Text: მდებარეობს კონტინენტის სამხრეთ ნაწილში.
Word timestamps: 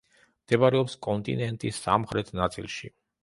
მდებარეობს 0.45 0.95
კონტინენტის 1.07 1.83
სამხრეთ 1.83 2.35
ნაწილში. 2.41 2.91